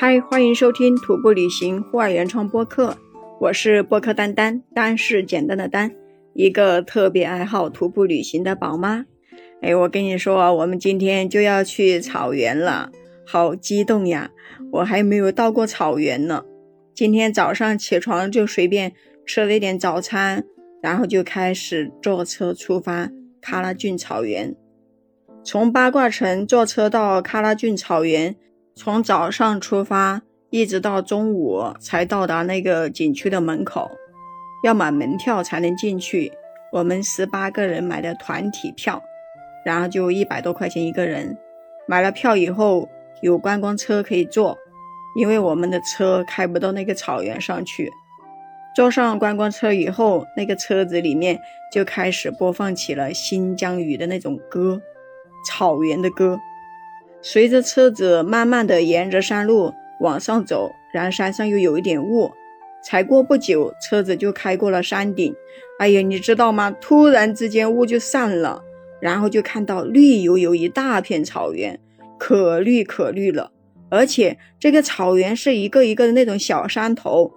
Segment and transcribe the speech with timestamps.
[0.00, 2.96] 嗨，欢迎收听徒步旅行户外原创播客，
[3.40, 5.90] 我是播客丹丹，丹是简单的丹，
[6.34, 9.06] 一个特别爱好徒步旅行的宝妈。
[9.60, 12.92] 哎，我跟你说，我们今天就要去草原了，
[13.26, 14.30] 好激动呀！
[14.70, 16.44] 我还没有到过草原呢。
[16.94, 18.92] 今天早上起床就随便
[19.26, 20.44] 吃了一点早餐，
[20.80, 23.10] 然后就开始坐车出发，
[23.42, 24.54] 喀拉峻草原。
[25.42, 28.36] 从八卦城坐车到喀拉峻草原。
[28.78, 33.90] 从早上出发，一直到中午才到达那个景区的门口，
[34.62, 36.30] 要买门票才能进去。
[36.70, 39.02] 我们十八个人买的团体票，
[39.64, 41.36] 然后就一百多块钱一个人。
[41.88, 42.88] 买了票以后，
[43.20, 44.56] 有观光车可以坐，
[45.16, 47.90] 因为我们的车开不到那个草原上去。
[48.76, 51.36] 坐上观光车以后，那个车子里面
[51.72, 54.80] 就开始播放起了新疆语的那种歌，
[55.44, 56.38] 草原的歌。
[57.20, 62.30] 随着车子慢慢的沿着山路往上走，然后山上又有一点雾，
[62.84, 65.34] 才过不久，车子就开过了山顶。
[65.78, 66.70] 哎呀，你知道吗？
[66.80, 68.62] 突然之间雾就散了，
[69.00, 71.78] 然后就看到绿油油一大片草原，
[72.18, 73.52] 可绿可绿了。
[73.90, 77.32] 而且这个草原是一个一个的那种小山头，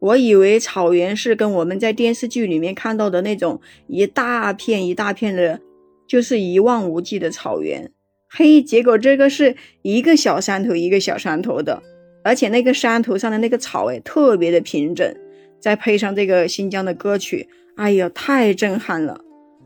[0.00, 5.60] 我以为草原是跟我们在电视剧里面看到的那种一大片一大片的，
[6.06, 7.90] 就是一望无际的草原。
[8.30, 11.82] 嘿，结果这个是一个小山头一个小山头的，
[12.22, 15.16] 而且那个山头上的那个草哎，特别的平整，
[15.58, 19.20] 再配上这个新疆的歌曲，哎呀，太震撼了！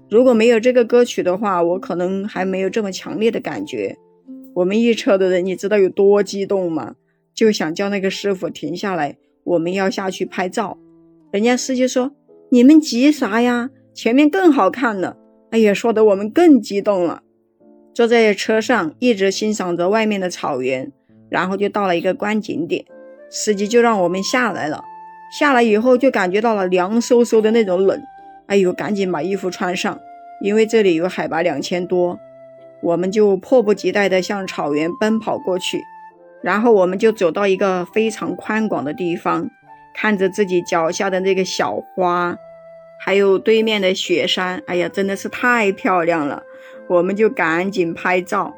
[0.08, 3.96] 如果没有这个歌曲的话，我可能还没有这么强烈的感觉。
[4.54, 6.94] 我们一车的人，你知道有多激动吗？
[7.34, 10.78] 就想叫那个师傅停下来，我们要下去拍照。
[11.32, 12.12] 人家司机说
[12.52, 13.70] ：“你们急啥呀？
[13.94, 15.16] 前面更好看呢。”
[15.50, 17.22] 哎呀，说的我们更激动了。
[17.94, 20.90] 坐在车上，一直欣赏着外面的草原，
[21.28, 22.84] 然后就到了一个观景点，
[23.30, 24.82] 司机就让我们下来了。
[25.38, 28.00] 下来以后就感觉到了凉飕飕的那种冷，
[28.46, 29.98] 哎呦，赶紧把衣服穿上，
[30.42, 32.18] 因为这里有海拔两千多。
[32.82, 35.80] 我们就迫不及待地向草原奔跑过去，
[36.42, 39.48] 然后我们就走到一个非常宽广的地方，
[39.94, 42.36] 看着自己脚下的那个小花，
[42.98, 46.42] 还有对面的雪山，哎呀，真的是太漂亮了。
[46.88, 48.54] 我们就赶紧拍照，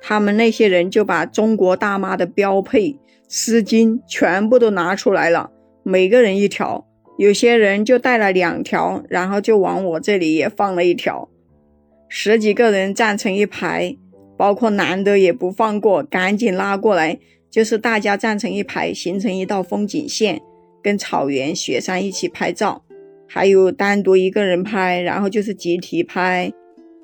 [0.00, 5.50] 他们那些人就把中国大妈的标配丝巾全部都拿出来了，
[5.82, 6.86] 每个人一条，
[7.18, 11.28] 有些人就带了两条，然后就往我这里也放了一条，
[12.08, 13.96] 十几个人站成一排，
[14.36, 17.18] 包括男的也不放过，赶紧拉过来，
[17.50, 20.40] 就是大家站成一排，形成一道风景线，
[20.82, 22.84] 跟草原、雪山一起拍照，
[23.26, 26.52] 还有单独一个人拍，然后就是集体拍。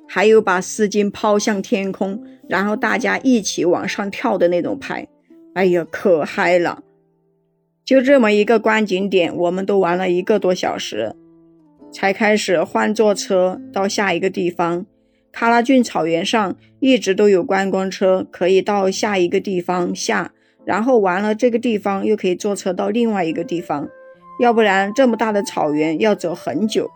[0.07, 5.07] 还有把丝巾抛向天空，然后大家一起往上跳的那种拍，
[5.53, 6.83] 哎呀，可嗨了！
[7.83, 11.15] 就这么一个观景点，我们都玩了一个多小时，
[11.91, 14.85] 才开始换坐车到下一个地方。
[15.31, 20.31] 喀拉峻草原上一直都有观光车，可以到下一个地方下，
[20.65, 23.87] 然后完了这个地方又可以坐车到另外一个地方，
[24.39, 26.89] 要不然这么大的草原要走很久。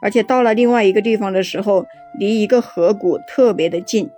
[0.00, 1.86] 而且到了另外一个地方的时候，
[2.18, 4.10] 离一个河谷特别的近，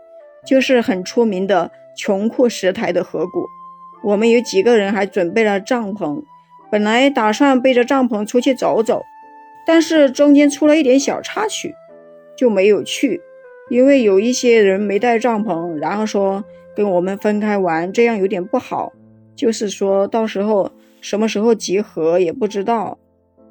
[0.45, 3.47] 就是很出名的穷库什台的河谷。
[4.05, 6.23] 我们有几个人还准备了帐篷，
[6.71, 9.03] 本来打算背着帐篷出去走走，
[9.67, 11.75] 但是中间出了一点小插曲，
[12.37, 13.21] 就没有去。
[13.71, 16.45] 因为有一些人没带帐篷，然后说
[16.75, 18.93] 跟我们分开玩，这样有点不好。
[19.37, 22.99] 就是说到时候什么时候集合也不知道，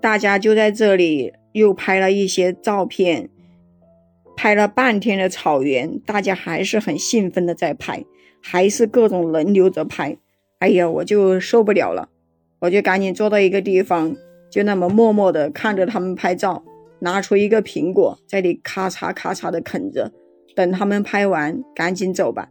[0.02, 1.34] 大家就在这里。
[1.57, 3.29] 又拍了一些照片，
[4.35, 8.06] 拍了半天的草原，大家还是很兴奋的在拍，
[8.41, 10.18] 还是各种轮流着拍。
[10.59, 12.09] 哎呀，我就受不了了，
[12.59, 14.16] 我就赶紧坐到一个地方，
[14.51, 16.63] 就那么默默的看着他们拍照，
[17.00, 20.12] 拿出一个苹果，在里咔嚓咔嚓的啃着，
[20.56, 22.50] 等他们拍完，赶紧走吧。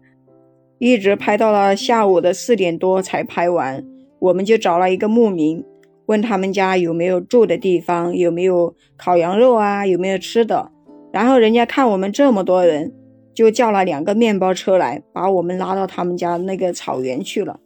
[0.78, 3.84] 一直拍到了下午的四点多才拍完，
[4.18, 5.64] 我们就找了一个牧民。
[6.06, 10.70] 问他们家有没有住的地方，有没有烤羊肉啊，有没有吃的。
[11.12, 12.92] 然后人家看我们这么多人，
[13.34, 17.60] 就叫了两个面包车来，把我们拉到他们家那个草原去了。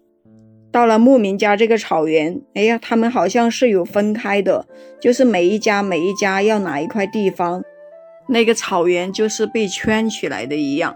[0.72, 4.66] 到了牧民家这个草原，哎呀，他们好像是有分开的，
[5.00, 7.62] 就是每一家每一家要哪一块地方，
[8.28, 10.94] 那个草原就是被圈起来的一样。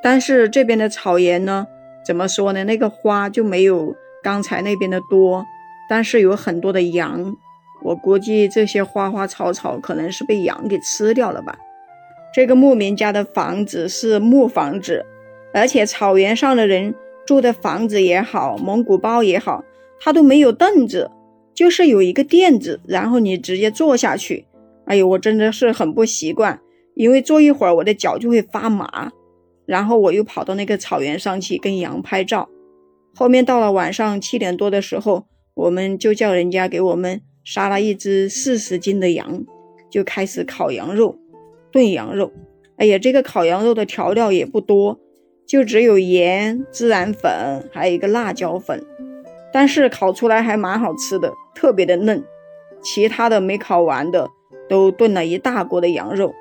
[0.00, 1.66] 但是这边的草原呢，
[2.06, 2.62] 怎么说呢？
[2.62, 5.44] 那个花就没有刚才那边的多。
[5.88, 7.36] 但是有很多的羊，
[7.82, 11.58] 我估计这些花花草草可能是被羊给吃掉了吧。
[12.34, 15.04] 这个牧民家的房子是木房子，
[15.54, 16.94] 而且草原上的人
[17.26, 19.64] 住的房子也好，蒙古包也好，
[20.00, 21.10] 它都没有凳子，
[21.54, 24.46] 就是有一个垫子，然后你直接坐下去。
[24.84, 26.60] 哎呦，我真的是很不习惯，
[26.94, 29.10] 因为坐一会儿我的脚就会发麻。
[29.66, 32.48] 然后我又跑到那个草原上去跟羊拍照。
[33.14, 35.26] 后面到了晚上七点多的时候，
[35.58, 39.44] 我们就叫人家给我们杀了一只四十斤的羊，
[39.90, 41.18] 就开始烤羊肉、
[41.72, 42.32] 炖羊肉。
[42.76, 45.00] 哎呀，这个烤羊肉的调料也不多，
[45.48, 48.86] 就只有盐、孜然粉，还有一个辣椒粉。
[49.52, 52.22] 但是烤出来还蛮好吃的，特别的嫩。
[52.80, 54.28] 其他的没烤完的，
[54.68, 56.32] 都炖了一大锅的羊肉。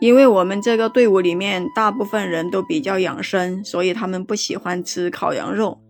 [0.00, 5.80] 因为我们这个队伍里面大部分人都比较养生，所以他们不喜欢吃烤羊肉。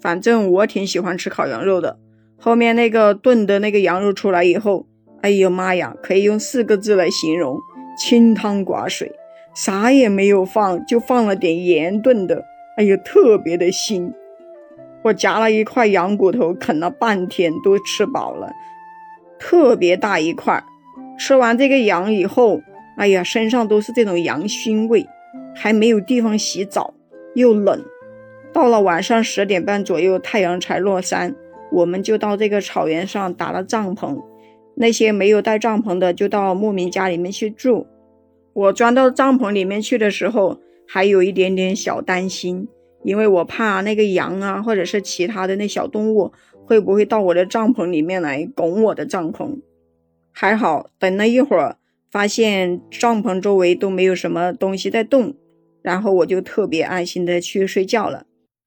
[0.00, 1.98] 反正我挺喜欢吃烤羊肉的。
[2.38, 4.86] 后面那个炖的那个羊肉出来以后，
[5.20, 7.58] 哎呦妈呀，可以用四个字来形容：
[7.98, 9.12] 清汤寡水，
[9.54, 12.44] 啥也没有放，就放了点盐炖的。
[12.76, 14.12] 哎呦，特别的腥。
[15.02, 18.50] 我夹了一块羊骨头，啃了半天都吃饱了，
[19.38, 20.62] 特别大一块。
[21.18, 22.60] 吃完这个羊以后。
[22.96, 25.06] 哎呀，身上都是这种羊腥味，
[25.54, 26.92] 还没有地方洗澡，
[27.34, 27.82] 又冷。
[28.52, 31.34] 到了晚上十点半左右，太阳才落山，
[31.72, 34.20] 我们就到这个草原上搭了帐篷。
[34.74, 37.86] 那些没有带帐篷的，就到牧民家里面去住。
[38.52, 42.68] 我钻到帐篷里面去的时候，还有一点点小担心，
[43.04, 46.32] 因为我怕那个羊啊，或者是其他的那小动物，
[46.64, 49.60] 会不会到我的帐篷里面来拱我的帐篷？
[50.32, 51.76] 还好，等了一会儿。
[52.10, 55.36] 发现帐篷周围都没有什么东西在动，
[55.80, 58.24] 然后我就特别安心的去睡觉了。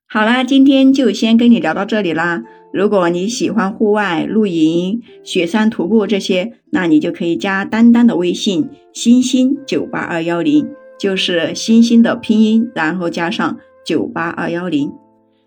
[0.08, 2.44] 好啦，今天就先跟你聊到这里啦。
[2.72, 10.70] 如果你喜欢户外露营、雪山徒步这些，那你就可以加丹丹的微信“星星九八二幺零”，
[11.00, 14.92] 就是星星的拼音，然后加上九八二幺零。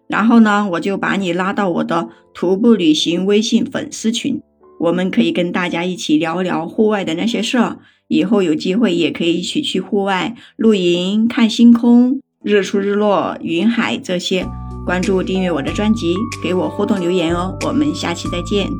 [0.08, 4.40] 然后呢，我就把你拉到我的徒步旅行微信粉丝群。
[4.80, 14.46] 我们可以跟大家一起聊聊户外的那些事儿，以后有机会也可以一起去户外露营、看星空、日出日落、云海这些。
[14.84, 17.58] 关注订阅我的专辑，给我互动留言哦。
[17.66, 18.70] 我们下期再见。